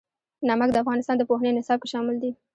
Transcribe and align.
نمک 0.47 0.69
د 0.71 0.77
افغانستان 0.83 1.15
د 1.17 1.23
پوهنې 1.29 1.51
نصاب 1.57 1.77
کې 1.81 1.87
شامل 1.93 2.15
دي. 2.23 2.31